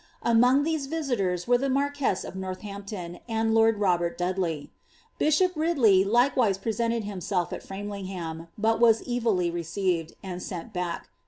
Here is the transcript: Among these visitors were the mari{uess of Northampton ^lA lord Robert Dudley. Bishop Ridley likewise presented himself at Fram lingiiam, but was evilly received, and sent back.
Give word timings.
Among 0.23 0.63
these 0.63 0.87
visitors 0.87 1.47
were 1.47 1.59
the 1.59 1.69
mari{uess 1.69 2.25
of 2.25 2.35
Northampton 2.35 3.19
^lA 3.29 3.53
lord 3.53 3.77
Robert 3.77 4.17
Dudley. 4.17 4.71
Bishop 5.19 5.51
Ridley 5.55 6.03
likewise 6.03 6.57
presented 6.57 7.03
himself 7.03 7.53
at 7.53 7.61
Fram 7.61 7.87
lingiiam, 7.87 8.47
but 8.57 8.79
was 8.79 9.07
evilly 9.07 9.51
received, 9.51 10.13
and 10.23 10.41
sent 10.41 10.73
back. 10.73 11.07